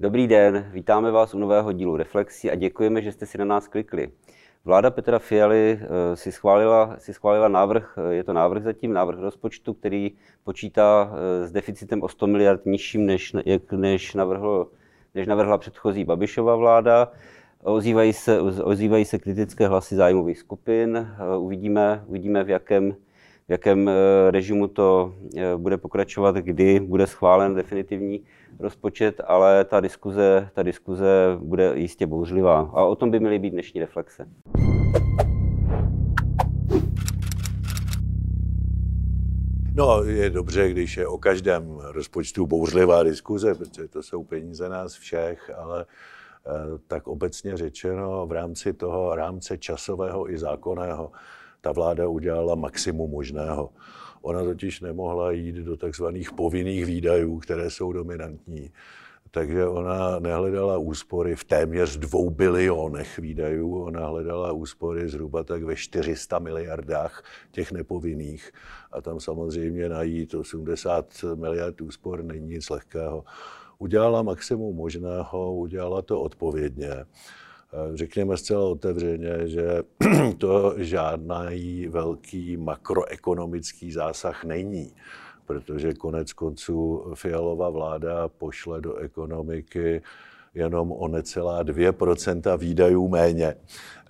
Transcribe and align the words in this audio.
Dobrý 0.00 0.26
den, 0.26 0.70
vítáme 0.72 1.10
vás 1.10 1.34
u 1.34 1.38
nového 1.38 1.72
dílu 1.72 1.96
Reflexí 1.96 2.50
a 2.50 2.54
děkujeme, 2.54 3.02
že 3.02 3.12
jste 3.12 3.26
si 3.26 3.38
na 3.38 3.44
nás 3.44 3.68
klikli. 3.68 4.10
Vláda 4.64 4.90
Petra 4.90 5.18
Fialy 5.18 5.80
eh, 5.82 6.16
si 6.16 6.32
schválila, 6.32 6.96
si 6.98 7.14
schválila 7.14 7.48
návrh, 7.48 7.98
eh, 7.98 8.14
je 8.14 8.24
to 8.24 8.32
návrh 8.32 8.62
zatím, 8.62 8.92
návrh 8.92 9.18
rozpočtu, 9.18 9.74
který 9.74 10.12
počítá 10.44 11.12
eh, 11.12 11.46
s 11.46 11.52
deficitem 11.52 12.02
o 12.02 12.08
100 12.08 12.26
miliard 12.26 12.66
nižším, 12.66 13.06
než, 13.06 13.36
než, 13.72 14.14
navrhlo, 14.14 14.68
než 15.14 15.26
navrhla 15.26 15.58
předchozí 15.58 16.04
Babišova 16.04 16.56
vláda. 16.56 17.12
Ozývají 17.62 18.12
se, 18.12 18.40
ozývají 18.40 19.04
se 19.04 19.18
kritické 19.18 19.68
hlasy 19.68 19.96
zájmových 19.96 20.38
skupin. 20.38 21.08
Uvidíme, 21.38 22.04
uvidíme 22.06 22.44
v 22.44 22.50
jakém 22.50 22.96
v 23.48 23.50
jakém 23.50 23.88
eh, 23.88 23.92
režimu 24.30 24.68
to 24.68 25.14
eh, 25.36 25.56
bude 25.56 25.76
pokračovat, 25.76 26.36
kdy 26.36 26.80
bude 26.80 27.06
schválen 27.06 27.54
definitivní 27.54 28.24
rozpočet, 28.58 29.20
ale 29.26 29.64
ta 29.64 29.80
diskuze, 29.80 30.48
ta 30.54 30.62
diskuze 30.62 31.36
bude 31.38 31.72
jistě 31.74 32.06
bouřlivá. 32.06 32.60
A 32.60 32.84
o 32.84 32.94
tom 32.96 33.10
by 33.10 33.20
měly 33.20 33.38
být 33.38 33.50
dnešní 33.50 33.80
reflexe. 33.80 34.26
No, 39.76 40.02
je 40.02 40.30
dobře, 40.30 40.70
když 40.70 40.96
je 40.96 41.06
o 41.06 41.18
každém 41.18 41.78
rozpočtu 41.82 42.46
bouřlivá 42.46 43.02
diskuze, 43.02 43.54
protože 43.54 43.88
to 43.88 44.02
jsou 44.02 44.24
peníze 44.24 44.68
nás 44.68 44.94
všech, 44.94 45.50
ale 45.56 45.86
eh, 46.46 46.50
tak 46.86 47.06
obecně 47.06 47.56
řečeno 47.56 48.26
v 48.26 48.32
rámci 48.32 48.72
toho 48.72 49.14
rámce 49.14 49.58
časového 49.58 50.30
i 50.30 50.38
zákonného 50.38 51.12
ta 51.64 51.72
vláda 51.72 52.08
udělala 52.08 52.54
maximum 52.54 53.10
možného. 53.10 53.70
Ona 54.22 54.44
totiž 54.44 54.80
nemohla 54.80 55.32
jít 55.32 55.56
do 55.56 55.76
takzvaných 55.76 56.32
povinných 56.32 56.86
výdajů, 56.86 57.38
které 57.38 57.70
jsou 57.70 57.92
dominantní. 57.92 58.70
Takže 59.30 59.66
ona 59.66 60.18
nehledala 60.18 60.78
úspory 60.78 61.36
v 61.36 61.44
téměř 61.44 61.96
dvou 61.96 62.30
bilionech 62.30 63.18
výdajů, 63.18 63.82
ona 63.82 64.06
hledala 64.06 64.52
úspory 64.52 65.08
zhruba 65.08 65.44
tak 65.44 65.62
ve 65.62 65.76
400 65.76 66.38
miliardách 66.38 67.24
těch 67.50 67.72
nepovinných. 67.72 68.52
A 68.92 69.00
tam 69.00 69.20
samozřejmě 69.20 69.88
najít 69.88 70.34
80 70.34 71.24
miliard 71.34 71.80
úspor 71.80 72.22
není 72.22 72.46
nic 72.46 72.70
lehkého. 72.70 73.24
Udělala 73.78 74.22
maximum 74.22 74.76
možného, 74.76 75.54
udělala 75.54 76.02
to 76.02 76.20
odpovědně. 76.20 77.04
Řekněme 77.94 78.36
zcela 78.36 78.64
otevřeně, 78.64 79.48
že 79.48 79.82
to 80.38 80.74
žádný 80.76 81.86
velký 81.88 82.56
makroekonomický 82.56 83.92
zásah 83.92 84.44
není, 84.44 84.92
protože 85.46 85.94
konec 85.94 86.32
konců 86.32 87.04
Fialová 87.14 87.70
vláda 87.70 88.28
pošle 88.28 88.80
do 88.80 88.96
ekonomiky 88.96 90.02
jenom 90.54 90.92
o 90.92 91.08
necelá 91.08 91.64
2% 91.64 92.58
výdajů 92.58 93.08
méně, 93.08 93.54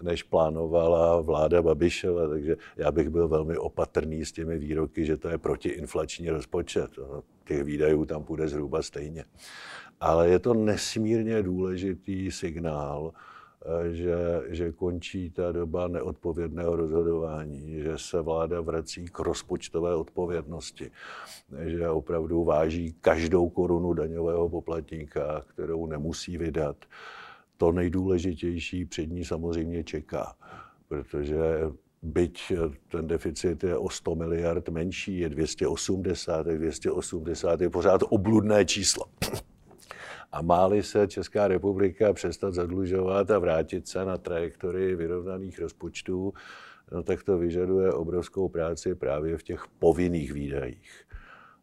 než 0.02 0.22
plánovala 0.22 1.20
vláda 1.20 1.62
Babišova. 1.62 2.28
Takže 2.28 2.56
já 2.76 2.92
bych 2.92 3.08
byl 3.08 3.28
velmi 3.28 3.56
opatrný 3.56 4.24
s 4.24 4.32
těmi 4.32 4.58
výroky, 4.58 5.04
že 5.04 5.16
to 5.16 5.28
je 5.28 5.38
protiinflační 5.38 6.30
rozpočet. 6.30 6.90
Těch 7.44 7.64
výdajů 7.64 8.04
tam 8.04 8.24
půjde 8.24 8.48
zhruba 8.48 8.82
stejně. 8.82 9.24
Ale 10.00 10.28
je 10.28 10.38
to 10.38 10.54
nesmírně 10.54 11.42
důležitý 11.42 12.30
signál, 12.30 13.12
že, 13.92 14.42
že 14.48 14.72
končí 14.72 15.30
ta 15.30 15.52
doba 15.52 15.88
neodpovědného 15.88 16.76
rozhodování, 16.76 17.80
že 17.80 17.98
se 17.98 18.20
vláda 18.20 18.60
vrací 18.60 19.04
k 19.04 19.18
rozpočtové 19.18 19.94
odpovědnosti, 19.94 20.90
že 21.64 21.88
opravdu 21.88 22.44
váží 22.44 22.94
každou 23.00 23.48
korunu 23.48 23.92
daňového 23.92 24.48
poplatníka, 24.48 25.42
kterou 25.46 25.86
nemusí 25.86 26.38
vydat. 26.38 26.76
To 27.56 27.72
nejdůležitější 27.72 28.84
před 28.84 29.06
ní 29.06 29.24
samozřejmě 29.24 29.84
čeká, 29.84 30.34
protože 30.88 31.38
byť 32.02 32.52
ten 32.88 33.06
deficit 33.06 33.64
je 33.64 33.76
o 33.76 33.90
100 33.90 34.14
miliard 34.14 34.68
menší, 34.68 35.18
je 35.18 35.28
280, 35.28 36.42
tak 36.42 36.58
280 36.58 37.60
je 37.60 37.70
pořád 37.70 38.00
obludné 38.08 38.64
číslo. 38.64 39.04
A 40.34 40.42
máli 40.42 40.82
se 40.82 41.08
Česká 41.08 41.48
republika 41.48 42.12
přestat 42.12 42.54
zadlužovat 42.54 43.30
a 43.30 43.38
vrátit 43.38 43.88
se 43.88 44.04
na 44.04 44.18
trajektorii 44.18 44.94
vyrovnaných 44.94 45.60
rozpočtů, 45.60 46.32
no 46.92 47.02
tak 47.02 47.22
to 47.22 47.38
vyžaduje 47.38 47.92
obrovskou 47.92 48.48
práci 48.48 48.94
právě 48.94 49.36
v 49.36 49.42
těch 49.42 49.64
povinných 49.78 50.32
výdajích. 50.32 51.04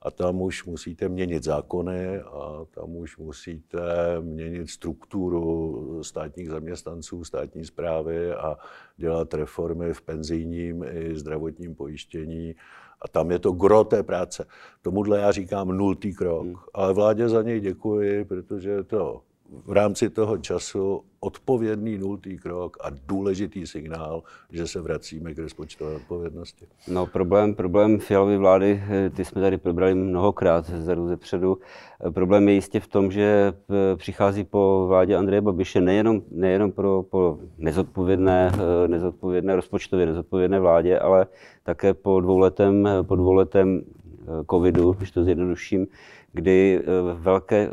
A 0.01 0.11
tam 0.11 0.41
už 0.41 0.65
musíte 0.65 1.09
měnit 1.09 1.43
zákony 1.43 2.19
a 2.19 2.65
tam 2.71 2.95
už 2.95 3.17
musíte 3.17 3.81
měnit 4.21 4.69
strukturu 4.69 6.03
státních 6.03 6.49
zaměstnanců, 6.49 7.23
státní 7.23 7.65
zprávy 7.65 8.33
a 8.33 8.57
dělat 8.97 9.33
reformy 9.33 9.93
v 9.93 10.01
penzijním 10.01 10.83
i 10.83 11.19
zdravotním 11.19 11.75
pojištění 11.75 12.55
a 13.01 13.07
tam 13.07 13.31
je 13.31 13.39
to 13.39 13.51
gro 13.51 13.83
té 13.83 14.03
práce. 14.03 14.45
Tomuhle 14.81 15.19
já 15.19 15.31
říkám 15.31 15.67
nultý 15.67 16.13
krok, 16.13 16.45
hmm. 16.45 16.55
ale 16.73 16.93
vládě 16.93 17.29
za 17.29 17.41
něj 17.41 17.59
děkuji, 17.59 18.25
protože 18.25 18.83
to 18.83 19.21
v 19.65 19.71
rámci 19.71 20.09
toho 20.09 20.37
času 20.37 21.03
odpovědný 21.19 21.97
nultý 21.97 22.37
krok 22.37 22.77
a 22.83 22.87
důležitý 23.07 23.67
signál, 23.67 24.23
že 24.51 24.67
se 24.67 24.81
vracíme 24.81 25.33
k 25.33 25.39
rozpočtové 25.39 25.95
odpovědnosti. 25.95 26.65
No 26.87 27.05
problém, 27.05 27.55
problém 27.55 27.99
fialové 27.99 28.37
vlády, 28.37 28.83
eh, 28.89 29.09
ty 29.09 29.25
jsme 29.25 29.41
tady 29.41 29.57
probrali 29.57 29.95
mnohokrát 29.95 30.65
ze 30.65 31.17
předu. 31.17 31.57
Eh, 32.07 32.11
problém 32.11 32.47
je 32.47 32.53
jistě 32.53 32.79
v 32.79 32.87
tom, 32.87 33.11
že 33.11 33.53
eh, 33.69 33.95
přichází 33.95 34.43
po 34.43 34.85
vládě 34.87 35.15
Andreje 35.15 35.41
Babiše 35.41 35.81
nejenom, 35.81 36.21
nejenom 36.31 36.71
pro, 36.71 37.03
po 37.03 37.37
nezodpovědné, 37.57 38.51
nezodpovědné 38.87 39.55
rozpočtově 39.55 40.05
nezodpovědné 40.05 40.59
vládě, 40.59 40.99
ale 40.99 41.27
také 41.63 41.93
po 41.93 42.21
dvouletém, 42.21 42.89
po 43.01 43.15
dvouletém 43.15 43.81
covidu, 44.51 44.91
když 44.91 45.11
to 45.11 45.23
zjednoduším, 45.23 45.87
kdy 46.33 46.81
velké 47.13 47.69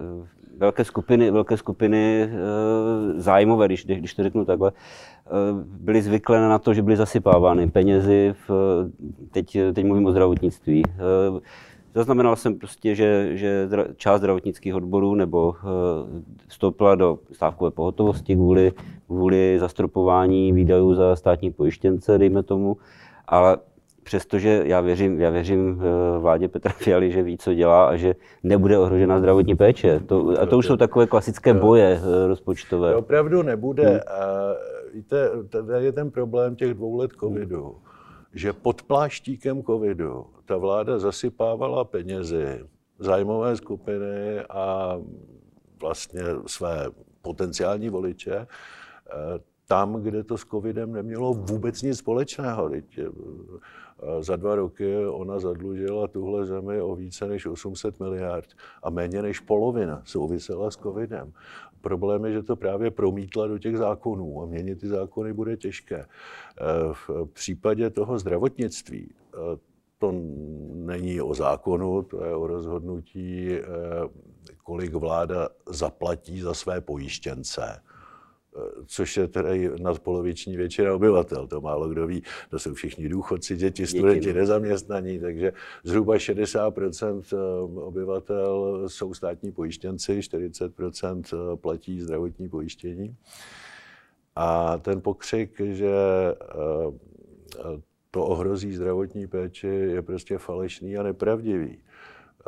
velké 0.59 0.85
skupiny, 0.85 1.31
velké 1.31 1.57
skupiny 1.57 2.23
e, 2.23 2.29
zájmové, 3.21 3.67
když, 3.67 3.85
když 3.85 4.15
to 4.15 4.23
řeknu 4.23 4.45
takhle, 4.45 4.69
e, 4.71 4.73
byly 5.63 6.03
zvyklé 6.03 6.41
na 6.49 6.59
to, 6.59 6.75
že 6.75 6.83
byly 6.83 6.97
zasypávány 6.97 7.71
penězi, 7.71 8.35
v, 8.49 8.51
teď, 9.31 9.57
teď 9.73 9.87
mluvím 9.87 10.07
o 10.07 10.11
zdravotnictví. 10.11 10.83
Zaznamenal 11.95 12.37
jsem 12.37 12.59
prostě, 12.59 12.95
že, 12.95 13.37
že 13.37 13.69
část 13.97 14.21
zdravotnických 14.21 14.75
odborů 14.75 15.15
nebo 15.15 15.55
vstoupila 16.49 16.95
do 16.95 17.19
stávkové 17.33 17.71
pohotovosti 17.71 18.35
kvůli, 18.35 18.73
kvůli 19.07 19.59
zastropování 19.59 20.53
výdajů 20.53 20.95
za 20.95 21.17
státní 21.17 21.51
pojištěnce, 21.51 22.19
dejme 22.19 22.43
tomu, 22.43 22.77
ale 23.29 23.59
přestože 24.09 24.63
já 24.65 24.81
věřím, 24.81 25.21
já 25.21 25.31
věřím 25.31 25.83
eh, 25.83 26.19
vládě 26.19 26.49
Petra 26.49 26.73
Fialy, 26.73 27.13
že 27.13 27.23
ví, 27.23 27.39
co 27.39 27.55
dělá 27.55 27.89
a 27.89 27.97
že 27.97 28.15
nebude 28.43 28.79
ohrožena 28.79 29.19
zdravotní 29.19 29.57
péče. 29.57 30.01
To, 30.01 30.41
a 30.41 30.47
to 30.47 30.59
už 30.59 30.67
jsou 30.67 30.77
takové 30.77 31.07
klasické 31.07 31.55
boje 31.55 32.01
eh, 32.01 32.27
rozpočtové. 32.27 32.93
To 32.93 32.99
opravdu 32.99 33.43
nebude. 33.43 33.89
Hmm. 33.89 34.01
A 34.09 34.55
víte, 34.95 35.31
tady 35.49 35.85
je 35.85 35.93
ten 35.93 36.11
problém 36.11 36.57
těch 36.57 36.75
dvou 36.75 36.97
let 36.97 37.11
covidu, 37.21 37.77
že 38.35 38.53
pod 38.53 38.83
pláštíkem 38.83 39.63
covidu 39.63 40.27
ta 40.45 40.57
vláda 40.57 40.99
zasypávala 40.99 41.85
penězi 41.85 42.65
zájmové 42.99 43.57
skupiny 43.57 44.41
a 44.51 44.97
vlastně 45.81 46.23
své 46.47 46.87
potenciální 47.23 47.89
voliče 47.89 48.37
eh, 48.37 48.47
tam, 49.69 50.03
kde 50.03 50.25
to 50.25 50.39
s 50.39 50.45
covidem 50.45 50.93
nemělo 50.93 51.35
vůbec 51.35 51.83
nic 51.83 51.99
společného. 51.99 52.69
Teď 52.69 53.01
za 54.21 54.37
dva 54.37 54.55
roky 54.55 54.97
ona 55.07 55.39
zadlužila 55.39 56.09
tuhle 56.09 56.47
zemi 56.47 56.81
o 56.81 56.95
více 56.95 57.29
než 57.29 57.47
800 57.47 58.01
miliard 58.01 58.47
a 58.83 58.91
méně 58.91 59.23
než 59.23 59.41
polovina 59.41 60.03
souvisela 60.05 60.71
s 60.71 60.77
covidem. 60.77 61.33
Problém 61.81 62.25
je, 62.25 62.33
že 62.33 62.43
to 62.43 62.57
právě 62.57 62.91
promítla 62.91 63.47
do 63.47 63.59
těch 63.59 63.79
zákonů 63.79 64.43
a 64.43 64.47
měnit 64.47 64.81
ty 64.81 64.89
zákony 64.89 65.33
bude 65.33 65.57
těžké. 65.57 66.07
V 66.93 67.11
případě 67.33 67.91
toho 67.91 68.19
zdravotnictví 68.19 69.15
to 69.99 70.15
není 70.75 71.21
o 71.21 71.35
zákonu, 71.35 72.03
to 72.03 72.25
je 72.25 72.35
o 72.35 72.47
rozhodnutí, 72.47 73.51
kolik 74.65 74.95
vláda 74.95 75.49
zaplatí 75.67 76.41
za 76.41 76.55
své 76.55 76.81
pojištěnce 76.81 77.81
což 78.87 79.17
je 79.17 79.29
tedy 79.29 79.71
nadpoloviční 79.81 80.57
většina 80.57 80.95
obyvatel, 80.95 81.47
to 81.47 81.61
málo 81.61 81.89
kdo 81.89 82.07
ví. 82.07 82.23
To 82.51 82.59
jsou 82.59 82.75
všichni 82.75 83.09
důchodci, 83.09 83.57
děti, 83.57 83.87
studenti, 83.87 84.33
nezaměstnaní, 84.33 85.19
takže 85.19 85.53
zhruba 85.85 86.15
60% 86.15 87.23
eh, 87.33 87.81
obyvatel 87.81 88.83
jsou 88.87 89.15
státní 89.15 89.53
pojištěnci, 89.53 90.21
40% 90.21 91.23
eh, 91.33 91.57
platí 91.57 92.01
zdravotní 92.01 92.49
pojištění. 92.49 93.17
A 94.37 94.79
ten 94.79 95.01
pokřik, 95.01 95.61
že 95.61 95.89
eh, 95.89 97.81
to 98.11 98.25
ohrozí 98.25 98.75
zdravotní 98.75 99.27
péči, 99.27 99.67
je 99.67 100.03
prostě 100.03 100.39
falešný 100.39 100.97
a 100.97 101.03
nepravdivý. 101.03 101.79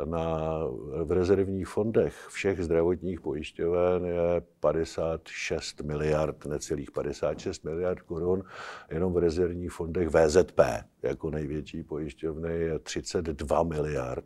Na, 0.05 0.57
v 1.03 1.11
rezervních 1.11 1.67
fondech 1.67 2.27
všech 2.29 2.63
zdravotních 2.63 3.21
pojišťoven 3.21 4.05
je 4.05 4.41
56 4.59 5.81
miliard, 5.81 6.45
necelých 6.45 6.91
56 6.91 7.63
miliard 7.63 8.01
korun, 8.01 8.43
jenom 8.91 9.13
v 9.13 9.17
rezervních 9.17 9.71
fondech 9.71 10.09
VZP 10.09 10.59
jako 11.03 11.29
největší 11.29 11.83
pojišťovny 11.83 12.59
je 12.59 12.79
32 12.79 13.63
miliard. 13.63 14.25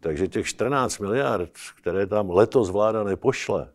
Takže 0.00 0.28
těch 0.28 0.46
14 0.46 0.98
miliard, 0.98 1.50
které 1.80 2.06
tam 2.06 2.30
letos 2.30 2.70
vláda 2.70 3.04
nepošle, 3.04 3.68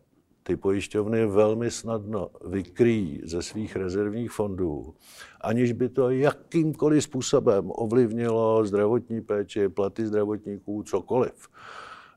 ty 0.50 0.56
pojišťovny 0.56 1.26
velmi 1.26 1.70
snadno 1.70 2.30
vykryjí 2.44 3.20
ze 3.24 3.42
svých 3.42 3.76
rezervních 3.76 4.30
fondů, 4.30 4.94
aniž 5.40 5.72
by 5.72 5.88
to 5.88 6.10
jakýmkoliv 6.10 7.04
způsobem 7.04 7.70
ovlivnilo 7.74 8.66
zdravotní 8.66 9.20
péči, 9.20 9.68
platy 9.68 10.06
zdravotníků, 10.06 10.82
cokoliv. 10.82 11.48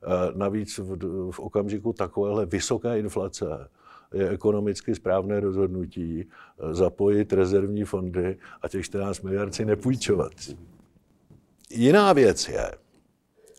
Eh, 0.04 0.32
navíc 0.36 0.78
v, 0.78 0.98
v 1.32 1.40
okamžiku 1.40 1.94
takovéhle 1.94 2.46
vysoké 2.46 3.00
inflace 3.00 3.70
je 4.14 4.30
ekonomicky 4.30 4.96
správné 4.96 5.40
rozhodnutí 5.40 6.26
eh, 6.26 6.74
zapojit 6.74 7.34
rezervní 7.34 7.84
fondy 7.84 8.38
a 8.62 8.68
těch 8.68 8.86
14 8.86 9.22
miliard 9.22 9.54
si 9.56 9.66
nepůjčovat. 9.66 10.34
Jiná 11.70 12.14
věc 12.14 12.48
je, 12.48 12.72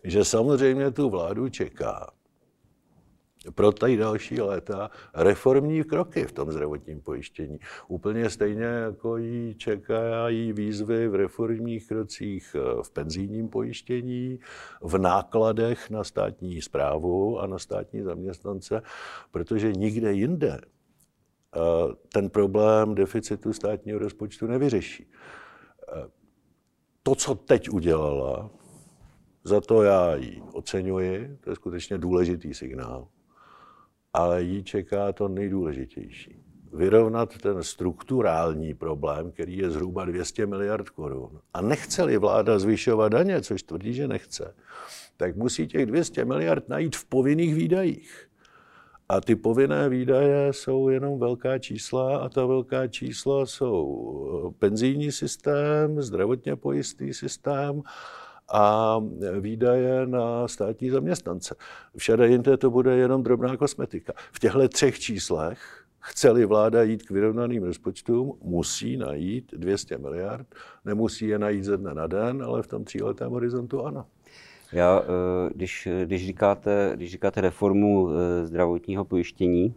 že 0.05 0.25
samozřejmě 0.25 0.91
tu 0.91 1.11
vládu 1.11 1.49
čeká, 1.49 2.11
pro 3.51 3.73
tady 3.73 3.97
další 3.97 4.41
léta 4.41 4.91
reformní 5.15 5.85
kroky 5.85 6.25
v 6.25 6.33
tom 6.33 6.53
zdravotním 6.53 7.01
pojištění. 7.01 7.59
Úplně 7.89 8.31
stejně 8.31 8.65
jako 8.65 9.17
jí 9.17 9.55
čekají 9.55 10.53
výzvy 10.53 11.09
v 11.09 11.15
reformních 11.15 11.89
krocích 11.89 12.57
eh, 12.59 12.83
v 12.83 12.91
penzijním 12.91 13.49
pojištění, 13.49 14.39
v 14.83 14.99
nákladech 14.99 15.91
na 15.91 16.05
státní 16.05 16.63
zprávu 16.63 17.41
a 17.41 17.47
na 17.47 17.59
státní 17.59 18.03
zaměstnance, 18.03 18.83
protože 19.31 19.73
nikde 19.73 20.13
jinde 20.13 20.59
eh, 20.61 21.61
ten 22.13 22.31
problém 22.31 22.95
deficitu 22.95 23.53
státního 23.53 23.99
rozpočtu 23.99 24.47
nevyřeší. 24.47 25.07
Eh, 25.89 26.09
to, 27.03 27.15
co 27.15 27.35
teď 27.35 27.71
udělala, 27.71 28.51
za 29.45 29.61
to 29.61 29.83
já 29.83 30.15
ji 30.15 30.43
oceňuji, 30.53 31.39
to 31.41 31.51
je 31.51 31.57
skutečně 31.57 31.99
důležitý 31.99 32.55
signál 32.55 33.09
ale 34.15 34.43
jí 34.43 34.65
čeká 34.65 35.13
to 35.13 35.29
nejdůležitější. 35.29 36.37
Vyrovnat 36.73 37.39
ten 37.39 37.63
strukturální 37.63 38.75
problém, 38.75 39.31
který 39.31 39.59
je 39.59 39.71
zhruba 39.71 40.05
200 40.05 40.47
miliard 40.47 40.91
korun. 40.91 41.41
A 41.55 41.61
nechce-li 41.61 42.19
vláda 42.19 42.59
zvyšovat 42.59 43.09
daně, 43.09 43.41
což 43.41 43.63
tvrdí, 43.63 43.95
že 43.95 44.09
nechce, 44.09 44.55
tak 45.17 45.37
musí 45.37 45.67
těch 45.67 45.87
200 45.87 46.25
miliard 46.25 46.69
najít 46.69 46.97
v 46.97 47.05
povinných 47.05 47.55
výdajích. 47.55 48.29
A 49.09 49.21
ty 49.21 49.37
povinné 49.37 49.89
výdaje 49.89 50.53
jsou 50.53 50.89
jenom 50.89 51.19
velká 51.19 51.59
čísla 51.59 52.19
a 52.19 52.29
ta 52.29 52.47
velká 52.47 52.87
čísla 52.87 53.47
jsou 53.47 54.55
penzijní 54.59 55.13
systém, 55.13 56.03
zdravotně 56.03 56.57
pojistný 56.57 57.15
systém 57.15 57.83
a 58.53 58.97
výdaje 59.41 60.07
na 60.07 60.49
státní 60.49 60.91
zaměstnance. 60.91 61.55
Všade 61.97 62.29
jinde 62.29 62.57
to 62.57 62.71
bude 62.71 62.97
jenom 62.97 63.23
drobná 63.23 63.57
kosmetika. 63.57 64.13
V 64.33 64.39
těchto 64.39 64.69
třech 64.69 64.99
číslech 64.99 65.85
Chce-li 66.07 66.45
vláda 66.47 66.83
jít 66.83 67.03
k 67.03 67.11
vyrovnaným 67.11 67.63
rozpočtům, 67.63 68.39
musí 68.43 68.97
najít 68.97 69.55
200 69.57 69.99
miliard. 69.99 70.55
Nemusí 70.85 71.27
je 71.27 71.39
najít 71.39 71.65
ze 71.65 71.77
dne 71.77 71.95
na 71.95 72.07
den, 72.07 72.43
ale 72.43 72.63
v 72.63 72.67
tom 72.67 72.85
tříletém 72.85 73.31
horizontu 73.31 73.87
ano. 73.87 74.07
Já, 74.75 75.03
eh, 75.03 75.53
když, 75.55 75.89
když, 76.05 76.27
říkáte, 76.27 76.93
když 76.95 77.11
říkáte 77.11 77.41
reformu 77.41 78.09
eh, 78.11 78.47
zdravotního 78.47 79.05
pojištění, 79.05 79.75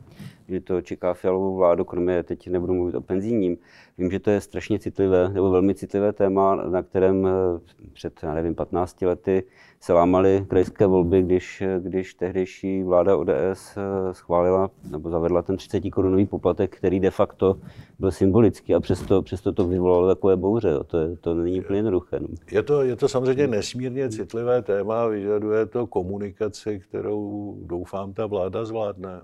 že 0.47 0.61
to 0.61 0.81
čeká 0.81 1.13
fialovou 1.13 1.55
vládu, 1.55 1.85
kromě 1.85 2.23
teď 2.23 2.49
nebudu 2.49 2.73
mluvit 2.73 2.95
o 2.95 3.01
penzijním. 3.01 3.57
Vím, 3.97 4.11
že 4.11 4.19
to 4.19 4.29
je 4.29 4.41
strašně 4.41 4.79
citlivé, 4.79 5.29
nebo 5.29 5.51
velmi 5.51 5.75
citlivé 5.75 6.13
téma, 6.13 6.55
na 6.55 6.83
kterém 6.83 7.27
eh, 7.27 7.59
před, 7.93 8.23
já 8.23 8.33
nevím, 8.33 8.55
15 8.55 9.01
lety 9.01 9.43
se 9.79 9.93
lámaly 9.93 10.45
krajské 10.49 10.85
volby, 10.85 11.21
když, 11.21 11.63
když 11.79 12.13
tehdejší 12.13 12.83
vláda 12.83 13.17
ODS 13.17 13.77
schválila 14.11 14.69
nebo 14.89 15.09
zavedla 15.09 15.41
ten 15.41 15.57
30 15.57 15.89
korunový 15.89 16.25
poplatek, 16.25 16.77
který 16.77 16.99
de 16.99 17.11
facto 17.11 17.59
byl 17.99 18.11
symbolický 18.11 18.75
a 18.75 18.79
přesto, 18.79 19.21
přesto 19.21 19.53
to 19.53 19.67
vyvolalo 19.67 20.07
takové 20.07 20.35
bouře. 20.35 20.69
Jo. 20.69 20.83
To, 20.83 20.97
je, 20.97 21.17
to 21.17 21.33
není 21.33 21.61
úplně 21.61 21.79
jednoduché. 21.79 22.19
No. 22.19 22.27
Je 22.51 22.63
to, 22.63 22.81
je 22.81 22.95
to 22.95 23.07
samozřejmě 23.07 23.47
nesmírně 23.47 24.09
citlivé 24.09 24.61
téma, 24.61 25.07
vyžaduje 25.07 25.65
to 25.65 25.87
komunikaci, 25.87 26.79
kterou 26.79 27.55
doufám 27.61 28.13
ta 28.13 28.25
vláda 28.25 28.65
zvládne. 28.65 29.21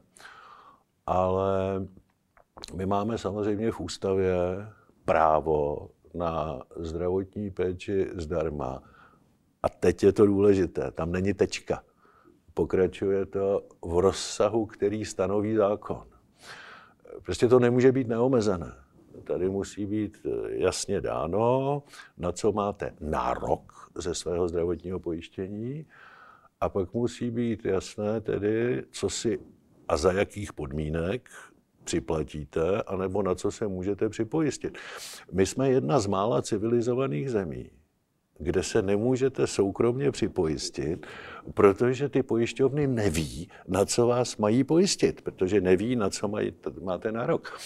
Ale 1.06 1.82
my 2.76 2.86
máme 2.86 3.18
samozřejmě 3.18 3.72
v 3.72 3.80
ústavě 3.80 4.36
právo 5.06 5.90
na 6.14 6.62
zdravotní 6.76 7.52
péči 7.52 8.10
zdarma. 8.16 8.82
A 9.64 9.70
teď 9.70 10.04
je 10.04 10.14
to 10.14 10.26
důležité, 10.26 10.92
tam 10.92 11.12
není 11.12 11.34
tečka. 11.34 11.84
Pokračuje 12.54 13.26
to 13.26 13.64
v 13.86 14.00
rozsahu, 14.00 14.66
který 14.66 15.06
stanoví 15.06 15.56
zákon. 15.56 16.04
Prostě 17.26 17.48
to 17.48 17.60
nemůže 17.60 17.92
být 17.92 18.08
neomezené. 18.08 18.74
Tady 19.24 19.50
musí 19.50 19.86
být 19.86 20.26
jasně 20.48 21.02
dáno, 21.02 21.84
na 22.18 22.32
co 22.32 22.52
máte 22.52 22.94
nárok 23.00 23.92
ze 23.96 24.16
svého 24.16 24.48
zdravotního 24.48 25.00
pojištění 25.00 25.86
a 26.62 26.70
pak 26.70 26.94
musí 26.94 27.32
být 27.32 27.66
jasné 27.66 28.22
tedy, 28.22 28.84
co 28.92 29.10
si 29.10 29.40
a 29.88 29.98
za 29.98 30.12
jakých 30.12 30.54
podmínek 30.54 31.30
připlatíte, 31.84 32.82
anebo 32.82 33.24
na 33.24 33.36
co 33.36 33.52
se 33.52 33.68
můžete 33.68 34.10
připojistit. 34.10 34.78
My 35.32 35.46
jsme 35.46 35.70
jedna 35.70 36.00
z 36.00 36.08
mála 36.08 36.42
civilizovaných 36.42 37.32
zemí, 37.32 37.70
kde 38.40 38.64
se 38.64 38.82
nemůžete 38.82 39.48
soukromně 39.48 40.12
připojistit, 40.12 41.08
protože 41.54 42.10
ty 42.10 42.24
pojišťovny 42.24 42.88
neví, 42.88 43.50
na 43.68 43.86
co 43.86 44.08
vás 44.08 44.38
mají 44.38 44.64
pojistit, 44.64 45.22
protože 45.22 45.62
neví, 45.62 45.96
na 45.96 46.10
co 46.10 46.28
mají, 46.28 46.54
máte 46.82 47.12
nárok. 47.12 47.60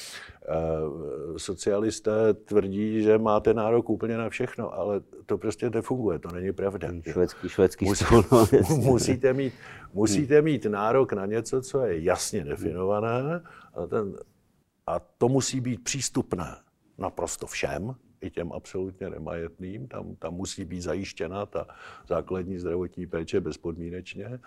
Eh, 0.49 1.39
socialisté 1.39 2.33
tvrdí, 2.33 3.03
že 3.03 3.17
máte 3.17 3.53
nárok 3.53 3.89
úplně 3.89 4.17
na 4.17 4.29
všechno, 4.29 4.73
ale 4.73 5.01
to 5.25 5.37
prostě 5.37 5.69
nefunguje, 5.69 6.19
to 6.19 6.31
není 6.31 6.51
pravda. 6.51 6.87
Švédský, 7.11 7.49
švédský 7.49 7.85
Musí, 7.85 8.05
no, 8.31 8.47
musíte, 8.77 9.33
mít, 9.33 9.53
musíte 9.93 10.41
mít 10.41 10.65
nárok 10.65 11.13
na 11.13 11.25
něco, 11.25 11.61
co 11.61 11.81
je 11.81 12.03
jasně 12.03 12.43
definované 12.43 13.41
a, 13.73 13.87
ten, 13.87 14.15
a 14.87 14.99
to 14.99 15.29
musí 15.29 15.61
být 15.61 15.83
přístupné 15.83 16.55
naprosto 16.97 17.47
všem, 17.47 17.95
i 18.21 18.29
těm 18.29 18.51
absolutně 18.51 19.09
nemajetným. 19.09 19.87
Tam, 19.87 20.15
tam 20.15 20.33
musí 20.33 20.65
být 20.65 20.81
zajištěna 20.81 21.45
ta 21.45 21.67
základní 22.07 22.57
zdravotní 22.59 23.07
péče 23.07 23.41
bezpodmínečně. 23.41 24.39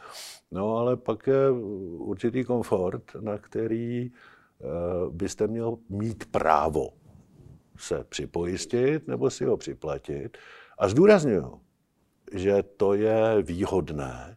No 0.50 0.76
ale 0.76 0.96
pak 0.96 1.26
je 1.26 1.50
určitý 1.98 2.44
komfort, 2.44 3.02
na 3.20 3.38
který 3.38 4.10
eh, 4.10 4.66
byste 5.10 5.46
měl 5.46 5.78
mít 5.88 6.24
právo 6.30 6.88
se 7.76 8.04
připojistit 8.08 9.08
nebo 9.08 9.30
si 9.30 9.44
ho 9.44 9.56
připlatit. 9.56 10.38
A 10.78 10.88
zdůraznuju, 10.88 11.60
že 12.32 12.62
to 12.62 12.94
je 12.94 13.42
výhodné 13.42 14.36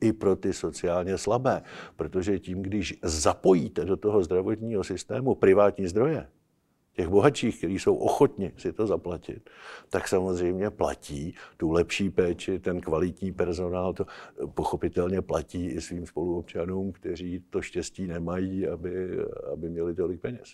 i 0.00 0.12
pro 0.12 0.36
ty 0.36 0.52
sociálně 0.52 1.18
slabé, 1.18 1.62
protože 1.96 2.38
tím, 2.38 2.62
když 2.62 2.98
zapojíte 3.02 3.84
do 3.84 3.96
toho 3.96 4.22
zdravotního 4.24 4.84
systému 4.84 5.34
privátní 5.34 5.86
zdroje, 5.86 6.26
těch 6.98 7.08
bohatších, 7.08 7.58
kteří 7.58 7.78
jsou 7.78 7.94
ochotni 7.96 8.52
si 8.56 8.72
to 8.72 8.86
zaplatit, 8.86 9.50
tak 9.88 10.08
samozřejmě 10.08 10.70
platí 10.70 11.34
tu 11.56 11.70
lepší 11.70 12.10
péči, 12.10 12.58
ten 12.58 12.80
kvalitní 12.80 13.32
personál, 13.32 13.92
to 13.92 14.06
pochopitelně 14.54 15.22
platí 15.22 15.66
i 15.66 15.80
svým 15.80 16.06
spoluobčanům, 16.06 16.92
kteří 16.92 17.44
to 17.50 17.62
štěstí 17.62 18.06
nemají, 18.06 18.66
aby, 18.66 19.18
aby 19.52 19.70
měli 19.70 19.94
tolik 19.94 20.20
peněz. 20.20 20.48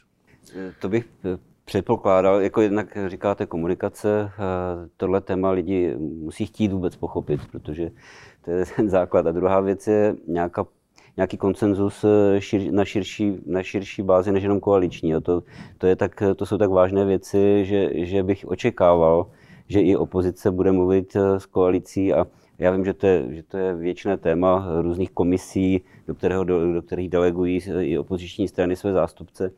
To 0.81 0.89
bych 0.89 1.09
eh, 1.25 1.39
předpokládal, 1.65 2.41
jako 2.41 2.61
jednak 2.61 2.99
říkáte 3.07 3.47
komunikace, 3.47 4.31
eh, 4.33 4.89
tohle 4.97 5.21
téma 5.21 5.51
lidi 5.51 5.97
musí 5.97 6.47
chtít 6.47 6.73
vůbec 6.73 6.97
pochopit, 6.97 7.41
protože 7.53 7.91
to 8.45 8.51
je 8.51 8.65
ten 8.77 8.91
základ. 8.91 9.27
A 9.27 9.33
druhá 9.33 9.61
věc 9.61 9.87
je 9.87 10.17
nějaká 10.29 10.67
nějaký 11.16 11.37
konsenzus 11.37 12.04
eh, 12.04 12.40
šir, 12.40 12.73
na, 12.73 12.85
širší, 12.85 13.33
na 13.47 13.62
širší 13.62 14.02
bázi 14.02 14.33
než 14.33 14.42
jenom 14.42 14.61
koaliční. 14.61 15.11
Jo. 15.11 15.21
To, 15.21 15.42
to, 15.78 15.87
je 15.87 15.97
tak, 15.97 16.23
to 16.37 16.47
jsou 16.47 16.59
tak 16.59 16.71
vážné 16.71 17.04
věci, 17.04 17.64
že, 17.64 17.90
že 18.06 18.23
bych 18.23 18.44
očekával, 18.49 19.26
že 19.68 19.80
i 19.80 19.97
opozice 19.97 20.50
bude 20.50 20.73
mluvit 20.73 21.16
eh, 21.16 21.40
s 21.40 21.47
koalicí 21.47 22.14
a 22.14 22.26
já 22.59 22.71
vím, 22.71 22.85
že 22.85 22.94
to 22.94 23.06
je, 23.06 23.25
že 23.30 23.42
to 23.42 23.59
je 23.59 23.75
věčné 23.75 24.16
téma 24.16 24.68
různých 24.80 25.11
komisí, 25.11 25.80
do, 26.06 26.14
kterého, 26.14 26.44
do, 26.44 26.73
do 26.73 26.83
kterých 26.83 27.09
delegují 27.09 27.61
i 27.80 27.99
opoziční 27.99 28.49
strany 28.49 28.76
své 28.76 28.92
zástupce. 28.92 29.50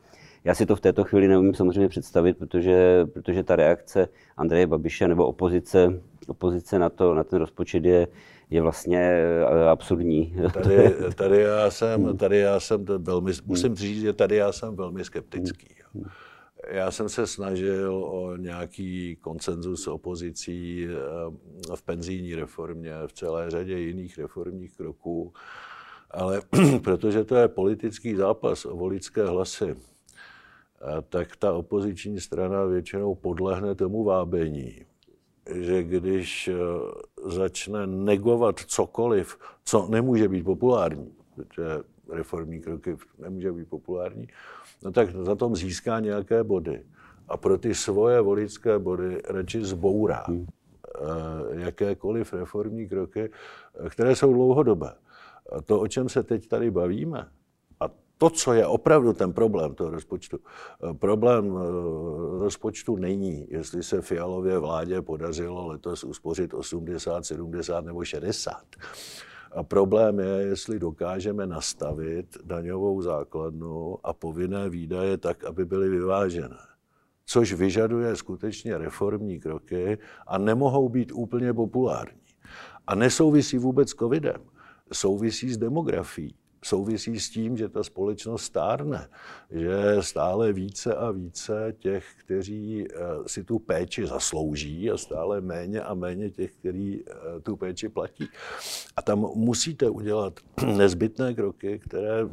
Já 0.43 0.55
si 0.55 0.65
to 0.65 0.75
v 0.75 0.81
této 0.81 1.03
chvíli 1.03 1.27
neumím 1.27 1.53
samozřejmě 1.53 1.89
představit, 1.89 2.37
protože, 2.37 3.05
protože 3.13 3.43
ta 3.43 3.55
reakce 3.55 4.07
Andreje 4.37 4.67
Babiše 4.67 5.07
nebo 5.07 5.25
opozice, 5.25 6.01
opozice 6.27 6.79
na, 6.79 6.89
to, 6.89 7.13
na 7.13 7.23
ten 7.23 7.39
rozpočet 7.39 7.85
je, 7.85 8.07
je 8.49 8.61
vlastně 8.61 9.25
absurdní. 9.69 10.35
Tady, 10.53 10.93
tady 11.15 11.41
já 11.41 11.71
jsem, 11.71 12.17
tady 12.17 12.37
já 12.37 12.59
jsem 12.59 12.85
velmi, 12.85 13.31
musím 13.45 13.75
říct, 13.75 14.01
že 14.01 14.13
tady 14.13 14.35
já 14.35 14.51
jsem 14.51 14.75
velmi 14.75 15.05
skeptický. 15.05 15.67
Já 16.71 16.91
jsem 16.91 17.09
se 17.09 17.27
snažil 17.27 18.03
o 18.05 18.35
nějaký 18.35 19.15
konsenzus 19.15 19.87
opozicí 19.87 20.87
v 21.75 21.81
penzijní 21.81 22.35
reformě, 22.35 22.93
v 23.07 23.13
celé 23.13 23.51
řadě 23.51 23.79
jiných 23.79 24.17
reformních 24.17 24.77
kroků, 24.77 25.33
ale 26.11 26.41
protože 26.83 27.23
to 27.23 27.35
je 27.35 27.47
politický 27.47 28.15
zápas 28.15 28.65
o 28.65 28.75
voličské 28.75 29.25
hlasy, 29.25 29.75
tak 31.09 31.35
ta 31.35 31.53
opoziční 31.53 32.19
strana 32.19 32.65
většinou 32.65 33.15
podlehne 33.15 33.75
tomu 33.75 34.03
vábení, 34.03 34.85
že 35.55 35.83
když 35.83 36.47
eh, 36.47 36.53
začne 37.29 37.87
negovat 37.87 38.59
cokoliv, 38.59 39.37
co 39.63 39.87
nemůže 39.89 40.27
být 40.27 40.43
populární, 40.43 41.11
protože 41.35 41.63
reformní 42.09 42.61
kroky 42.61 42.97
nemůže 43.19 43.51
být 43.51 43.69
populární, 43.69 44.27
no 44.83 44.91
tak 44.91 45.09
za 45.11 45.35
tom 45.35 45.55
získá 45.55 45.99
nějaké 45.99 46.43
body. 46.43 46.83
A 47.27 47.37
pro 47.37 47.57
ty 47.57 47.75
svoje 47.75 48.21
voličské 48.21 48.79
body 48.79 49.21
radši 49.29 49.65
zbourá 49.65 50.23
hmm. 50.27 50.47
eh, 50.95 51.59
jakékoliv 51.59 52.33
reformní 52.33 52.87
kroky, 52.87 53.29
které 53.89 54.15
jsou 54.15 54.33
dlouhodobé. 54.33 54.93
A 55.51 55.61
to, 55.61 55.79
o 55.79 55.87
čem 55.87 56.09
se 56.09 56.23
teď 56.23 56.47
tady 56.47 56.71
bavíme, 56.71 57.27
to, 58.17 58.29
co 58.29 58.53
je 58.53 58.67
opravdu 58.67 59.13
ten 59.13 59.33
problém 59.33 59.75
toho 59.75 59.89
rozpočtu, 59.89 60.37
eh, 60.37 60.93
problém 60.93 61.57
eh, 61.57 62.39
rozpočtu 62.39 62.95
není, 62.95 63.47
jestli 63.49 63.83
se 63.83 64.01
Fialově 64.01 64.59
vládě 64.59 65.01
podařilo 65.01 65.67
letos 65.67 66.03
uspořit 66.03 66.53
80, 66.53 67.25
70 67.25 67.85
nebo 67.85 68.05
60. 68.05 68.63
A 69.51 69.63
problém 69.63 70.19
je, 70.19 70.25
jestli 70.25 70.79
dokážeme 70.79 71.47
nastavit 71.47 72.37
daňovou 72.43 73.01
základnu 73.01 73.97
a 74.03 74.13
povinné 74.13 74.69
výdaje 74.69 75.17
tak, 75.17 75.43
aby 75.43 75.65
byly 75.65 75.89
vyvážené. 75.89 76.57
Což 77.25 77.53
vyžaduje 77.53 78.15
skutečně 78.15 78.77
reformní 78.77 79.39
kroky 79.39 79.97
a 80.27 80.37
nemohou 80.37 80.89
být 80.89 81.11
úplně 81.11 81.53
populární. 81.53 82.21
A 82.87 82.95
nesouvisí 82.95 83.57
vůbec 83.57 83.89
s 83.89 83.95
covidem, 83.95 84.41
souvisí 84.91 85.53
s 85.53 85.57
demografií 85.57 86.35
souvisí 86.63 87.19
s 87.19 87.29
tím, 87.29 87.57
že 87.57 87.69
ta 87.69 87.83
společnost 87.83 88.43
stárne, 88.43 89.09
že 89.51 89.97
stále 89.99 90.53
více 90.53 90.95
a 90.95 91.11
více 91.11 91.73
těch, 91.79 92.05
kteří 92.17 92.85
eh, 92.87 92.97
si 93.27 93.43
tu 93.43 93.59
péči 93.59 94.07
zaslouží 94.07 94.91
a 94.91 94.97
stále 94.97 95.41
méně 95.41 95.81
a 95.81 95.93
méně 95.93 96.29
těch, 96.29 96.51
kteří 96.51 97.03
eh, 97.07 97.39
tu 97.39 97.55
péči 97.55 97.89
platí. 97.89 98.27
A 98.95 99.01
tam 99.01 99.19
musíte 99.19 99.89
udělat 99.89 100.39
nezbytné 100.77 101.33
kroky, 101.33 101.79
které 101.79 102.29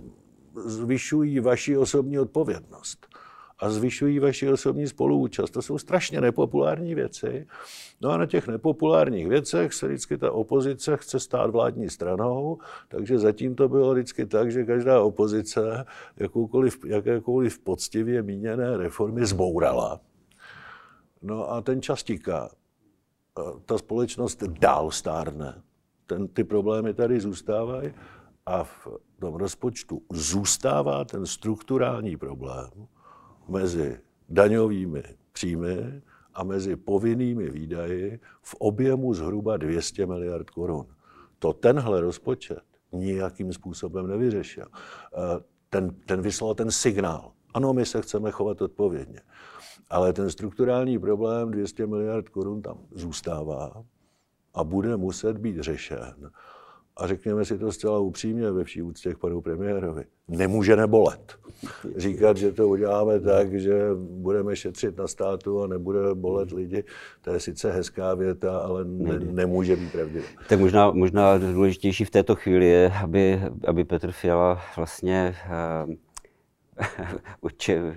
zvyšují 0.66 1.40
vaši 1.40 1.76
osobní 1.76 2.18
odpovědnost 2.18 3.13
a 3.58 3.70
zvyšují 3.70 4.18
vaši 4.18 4.48
osobní 4.48 4.86
spoluúčast. 4.86 5.50
To 5.50 5.62
jsou 5.62 5.78
strašně 5.78 6.20
nepopulární 6.20 6.94
věci. 6.94 7.46
No 8.00 8.10
a 8.10 8.16
na 8.16 8.26
těch 8.26 8.48
nepopulárních 8.48 9.28
věcech 9.28 9.74
se 9.74 9.88
vždycky 9.88 10.18
ta 10.18 10.32
opozice 10.32 10.96
chce 10.96 11.20
stát 11.20 11.50
vládní 11.50 11.90
stranou, 11.90 12.58
takže 12.88 13.18
zatím 13.18 13.54
to 13.54 13.68
bylo 13.68 13.92
vždycky 13.92 14.26
tak, 14.26 14.52
že 14.52 14.64
každá 14.64 15.02
opozice 15.02 15.84
jakoukoliv, 16.16 16.84
jakékoliv 16.84 17.58
poctivě 17.58 18.22
míněné 18.22 18.76
reformy 18.76 19.26
zbourala. 19.26 20.00
No 21.22 21.52
a 21.52 21.60
ten 21.60 21.82
čas 21.82 22.02
tíká. 22.02 22.50
Ta 23.66 23.78
společnost 23.78 24.42
dál 24.42 24.90
stárne. 24.90 25.62
Ten, 26.06 26.28
ty 26.28 26.44
problémy 26.44 26.94
tady 26.94 27.20
zůstávají 27.20 27.94
a 28.46 28.64
v 28.64 28.88
tom 29.18 29.34
rozpočtu 29.34 30.02
zůstává 30.12 31.04
ten 31.04 31.26
strukturální 31.26 32.16
problém, 32.16 32.70
mezi 33.48 34.00
daňovými 34.28 35.02
příjmy 35.32 36.02
a 36.34 36.44
mezi 36.44 36.76
povinnými 36.76 37.50
výdaji 37.50 38.20
v 38.42 38.54
objemu 38.58 39.14
zhruba 39.14 39.56
200 39.56 40.06
miliard 40.06 40.50
korun. 40.50 40.86
To 41.38 41.52
tenhle 41.52 42.00
rozpočet 42.00 42.62
nijakým 42.92 43.52
způsobem 43.52 44.06
nevyřešil. 44.06 44.66
Eh, 44.66 45.44
ten, 45.70 45.90
ten 46.06 46.22
vyslal 46.22 46.54
ten 46.54 46.70
signál. 46.70 47.32
Ano, 47.54 47.72
my 47.72 47.86
se 47.86 48.02
chceme 48.02 48.30
chovat 48.30 48.62
odpovědně. 48.62 49.20
Ale 49.90 50.12
ten 50.12 50.30
strukturální 50.30 50.98
problém 50.98 51.50
200 51.50 51.86
miliard 51.86 52.28
korun 52.28 52.62
tam 52.62 52.78
zůstává 52.90 53.84
a 54.54 54.64
bude 54.64 54.96
muset 54.96 55.38
být 55.38 55.60
řešen 55.60 56.30
a 56.96 57.06
řekněme 57.06 57.44
si 57.44 57.58
to 57.58 57.72
zcela 57.72 57.98
upřímně 57.98 58.50
ve 58.50 58.64
vší 58.64 58.82
úctě 58.82 59.14
k 59.14 59.18
panu 59.18 59.40
premiérovi, 59.40 60.04
nemůže 60.28 60.76
nebolet. 60.76 61.34
Říkat, 61.96 62.36
že 62.36 62.52
to 62.52 62.68
uděláme 62.68 63.20
tak, 63.20 63.60
že 63.60 63.88
budeme 63.96 64.56
šetřit 64.56 64.98
na 64.98 65.06
státu 65.06 65.62
a 65.62 65.66
nebude 65.66 66.14
bolet 66.14 66.52
lidi, 66.52 66.84
to 67.20 67.32
je 67.32 67.40
sice 67.40 67.72
hezká 67.72 68.14
věta, 68.14 68.58
ale 68.58 68.84
ne, 68.84 69.18
nemůže 69.18 69.76
být 69.76 69.92
pravdivé. 69.92 70.24
Tak 70.48 70.60
možná, 70.60 70.90
možná 70.90 71.38
důležitější 71.38 72.04
v 72.04 72.10
této 72.10 72.34
chvíli 72.34 72.66
je, 72.66 72.92
aby, 73.02 73.40
aby 73.66 73.84
Petr 73.84 74.12
Fiala 74.12 74.60
vlastně 74.76 75.34
uh, 77.40 77.50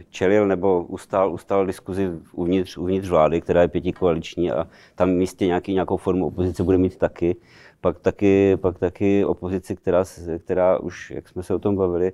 čelil 0.09 0.47
nebo 0.47 0.83
ustál, 0.83 1.33
ustál 1.33 1.65
diskuzi 1.65 2.11
uvnitř, 2.31 2.77
uvnitř 2.77 3.09
vlády, 3.09 3.41
která 3.41 3.61
je 3.61 3.67
pětikoaliční 3.67 4.51
a 4.51 4.67
tam 4.95 5.09
místě 5.09 5.45
nějaký, 5.45 5.73
nějakou 5.73 5.97
formu 5.97 6.27
opozice 6.27 6.63
bude 6.63 6.77
mít 6.77 6.97
taky 6.97 7.35
pak 7.81 7.99
taky, 7.99 8.57
pak 8.57 8.79
taky 8.79 9.25
opozici, 9.25 9.75
která, 9.75 10.03
která 10.39 10.79
už, 10.79 11.11
jak 11.11 11.29
jsme 11.29 11.43
se 11.43 11.53
o 11.53 11.59
tom 11.59 11.75
bavili, 11.75 12.13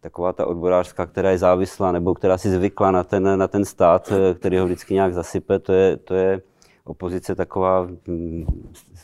taková 0.00 0.32
ta 0.32 0.46
odborářská, 0.46 1.06
která 1.06 1.30
je 1.30 1.38
závislá 1.38 1.92
nebo 1.92 2.14
která 2.14 2.38
si 2.38 2.50
zvykla 2.50 2.90
na 2.90 3.04
ten, 3.04 3.38
na 3.38 3.48
ten 3.48 3.64
stát, 3.64 4.12
který 4.34 4.58
ho 4.58 4.64
vždycky 4.64 4.94
nějak 4.94 5.14
zasype, 5.14 5.58
to 5.58 5.72
je, 5.72 5.96
to 5.96 6.14
je 6.14 6.42
opozice 6.84 7.34
taková 7.34 7.88
mm, 8.06 8.46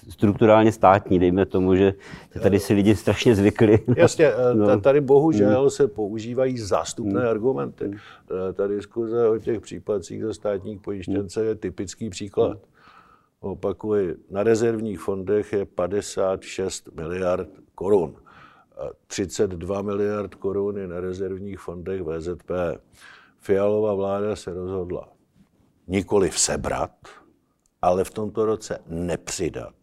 strukturálně 0.09 0.73
státní, 0.73 1.19
dejme 1.19 1.47
tomu, 1.47 1.75
že 1.75 1.95
tady 2.43 2.61
si 2.61 2.75
lidi 2.75 2.97
strašně 2.97 3.35
zvykli. 3.35 3.79
Jasně, 3.97 4.27
eh, 4.27 4.55
no. 4.55 4.81
tady 4.81 5.01
bohužel 5.01 5.65
mm. 5.65 5.71
se 5.71 5.89
používají 5.89 6.59
zástupné 6.59 7.21
mm. 7.21 7.29
argumenty. 7.29 7.89
Mm. 7.89 7.95
Eh, 7.95 8.53
ta 8.53 8.67
diskuze 8.67 9.29
o 9.29 9.39
těch 9.39 9.61
případcích 9.61 10.25
za 10.25 10.35
státních 10.35 10.81
pojištěnce 10.81 11.45
je 11.45 11.55
typický 11.55 12.11
příklad. 12.11 12.51
Mm 12.51 12.71
opakuji, 13.41 14.17
na 14.31 14.43
rezervních 14.43 15.01
fondech 15.01 15.53
je 15.53 15.67
56 15.67 16.89
miliard 16.95 17.49
korun. 17.75 18.17
32 19.07 19.83
miliard 19.83 20.35
korun 20.35 20.79
je 20.79 20.89
na 20.89 21.01
rezervních 21.01 21.61
fondech 21.61 22.03
VZP. 22.03 22.51
Fialová 23.39 23.95
vláda 23.95 24.37
se 24.37 24.55
rozhodla 24.55 25.09
nikoli 25.87 26.31
sebrat, 26.31 26.93
ale 27.83 28.05
v 28.05 28.11
tomto 28.11 28.45
roce 28.45 28.79
nepřidat 28.87 29.75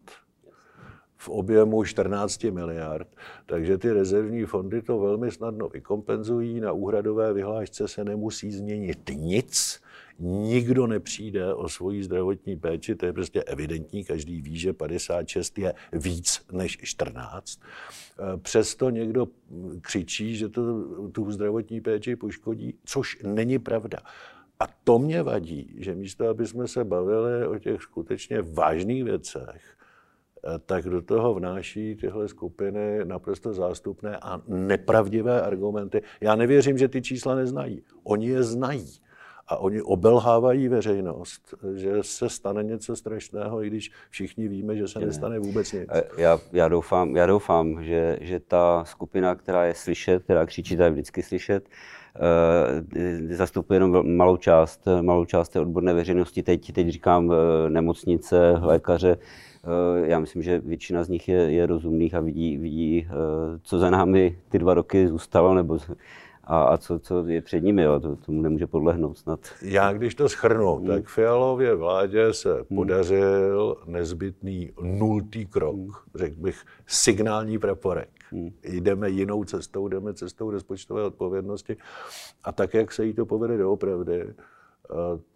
v 1.16 1.28
objemu 1.28 1.84
14 1.84 2.44
miliard, 2.44 3.08
takže 3.46 3.78
ty 3.78 3.92
rezervní 3.92 4.44
fondy 4.44 4.82
to 4.82 4.98
velmi 4.98 5.30
snadno 5.30 5.68
vykompenzují, 5.68 6.60
na 6.60 6.72
úhradové 6.72 7.32
vyhlášce 7.32 7.88
se 7.88 8.04
nemusí 8.04 8.52
změnit 8.52 9.10
nic, 9.14 9.80
nikdo 10.18 10.86
nepřijde 10.86 11.54
o 11.54 11.68
svoji 11.68 12.02
zdravotní 12.02 12.56
péči, 12.56 12.94
to 12.94 13.06
je 13.06 13.12
prostě 13.12 13.42
evidentní, 13.42 14.04
každý 14.04 14.40
ví, 14.40 14.58
že 14.58 14.72
56 14.72 15.58
je 15.58 15.74
víc 15.92 16.46
než 16.52 16.78
14. 16.82 17.60
Eh, 18.18 18.36
přesto 18.36 18.90
někdo 18.90 19.26
křičí, 19.80 20.36
že 20.36 20.48
to 20.48 20.62
tu 21.08 21.32
zdravotní 21.32 21.80
péči 21.80 22.16
poškodí, 22.16 22.74
což 22.84 23.18
není 23.22 23.58
pravda. 23.58 23.98
A 24.60 24.66
to 24.84 24.98
mě 24.98 25.22
vadí, 25.22 25.74
že 25.78 25.94
místo, 25.94 26.28
aby 26.28 26.46
jsme 26.46 26.68
se 26.68 26.84
bavili 26.84 27.46
o 27.46 27.58
těch 27.58 27.82
skutečně 27.82 28.42
vážných 28.42 29.04
věcech, 29.04 29.62
eh, 30.44 30.58
tak 30.66 30.84
do 30.84 31.02
toho 31.02 31.34
vnáší 31.34 31.96
tyhle 31.96 32.28
skupiny 32.28 33.04
naprosto 33.04 33.54
zástupné 33.54 34.18
a 34.22 34.42
nepravdivé 34.46 35.42
argumenty. 35.42 36.02
Já 36.20 36.34
nevěřím, 36.34 36.78
že 36.78 36.88
ty 36.88 37.02
čísla 37.02 37.34
neznají. 37.34 37.82
Oni 38.02 38.28
je 38.28 38.42
znají 38.42 39.07
a 39.48 39.56
oni 39.56 39.82
obelhávají 39.82 40.68
veřejnost, 40.68 41.54
že 41.74 41.92
se 42.02 42.28
stane 42.28 42.62
něco 42.62 42.96
strašného, 42.96 43.64
i 43.64 43.66
když 43.66 43.90
všichni 44.10 44.48
víme, 44.48 44.76
že 44.76 44.88
se 44.88 44.98
nestane 44.98 45.38
vůbec 45.38 45.72
nic. 45.72 45.88
Já, 46.16 46.38
já 46.52 46.68
doufám, 46.68 47.16
já 47.16 47.26
doufám 47.26 47.84
že, 47.84 48.18
že 48.20 48.40
ta 48.40 48.84
skupina, 48.84 49.34
která 49.34 49.64
je 49.64 49.74
slyšet, 49.74 50.22
která 50.22 50.46
křičí, 50.46 50.76
ta 50.76 50.84
je 50.84 50.90
vždycky 50.90 51.22
slyšet, 51.22 51.68
uh, 51.68 53.36
zastupuje 53.36 53.76
jenom 53.76 54.16
malou 54.16 54.36
část, 54.36 54.88
malou 55.02 55.24
část 55.24 55.48
té 55.48 55.60
odborné 55.60 55.94
veřejnosti. 55.94 56.42
Teď, 56.42 56.72
teď 56.72 56.88
říkám 56.88 57.32
eh, 57.32 57.70
nemocnice, 57.70 58.52
lékaře, 58.60 59.16
eh, 59.18 60.08
já 60.08 60.18
myslím, 60.18 60.42
že 60.42 60.58
většina 60.58 61.04
z 61.04 61.08
nich 61.08 61.28
je, 61.28 61.52
je 61.52 61.66
rozumných 61.66 62.14
a 62.14 62.20
vidí, 62.20 62.56
vidí, 62.56 63.08
co 63.62 63.78
za 63.78 63.90
námi 63.90 64.38
ty 64.48 64.58
dva 64.58 64.74
roky 64.74 65.08
zůstalo, 65.08 65.54
nebo 65.54 65.78
a, 66.48 66.62
a 66.62 66.76
co, 66.76 66.98
co 66.98 67.26
je 67.26 67.42
před 67.42 67.60
nimi, 67.60 67.82
jo, 67.82 68.00
to, 68.00 68.16
tomu 68.16 68.42
nemůže 68.42 68.66
podlehnout 68.66 69.18
snad. 69.18 69.40
Já 69.62 69.92
když 69.92 70.14
to 70.14 70.28
schrnu, 70.28 70.74
hmm. 70.74 70.86
tak 70.86 71.08
Fialově 71.08 71.74
vládě 71.74 72.32
se 72.32 72.54
hmm. 72.54 72.64
podařil 72.76 73.76
nezbytný 73.86 74.72
nultý 74.82 75.46
krok, 75.46 75.74
hmm. 75.74 75.92
řekl 76.14 76.36
bych 76.40 76.64
signální 76.86 77.58
praporek. 77.58 78.10
Hmm. 78.30 78.50
Jdeme 78.62 79.10
jinou 79.10 79.44
cestou, 79.44 79.88
jdeme 79.88 80.14
cestou 80.14 80.50
rozpočtové 80.50 81.02
odpovědnosti 81.02 81.76
a 82.44 82.52
tak, 82.52 82.74
jak 82.74 82.92
se 82.92 83.06
jí 83.06 83.12
to 83.12 83.26
povede 83.26 83.56
doopravdy, 83.56 84.24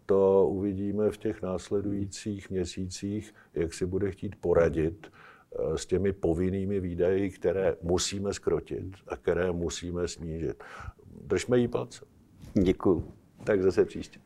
to 0.05 0.47
uvidíme 0.47 1.11
v 1.11 1.17
těch 1.17 1.41
následujících 1.41 2.49
měsících, 2.49 3.33
jak 3.53 3.73
si 3.73 3.85
bude 3.85 4.11
chtít 4.11 4.35
poradit 4.35 5.07
eh, 5.11 5.77
s 5.77 5.85
těmi 5.85 6.13
povinnými 6.13 6.79
výdaji, 6.79 7.29
které 7.29 7.75
musíme 7.81 8.33
skrotit 8.33 8.83
a 9.07 9.17
které 9.17 9.51
musíme 9.51 10.07
snížit. 10.07 10.63
Držme 11.21 11.57
jí 11.57 11.67
palce. 11.67 12.05
Děkuji. 12.63 13.13
Tak 13.43 13.61
zase 13.61 13.85
příště. 13.85 14.19